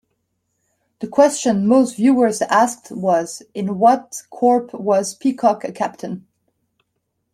[0.97, 6.25] The question most viewers asked was: in what corps was Peacock a captain?